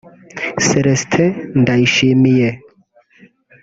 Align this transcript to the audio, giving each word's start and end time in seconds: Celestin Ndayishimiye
Celestin 0.67 1.31
Ndayishimiye 1.61 2.49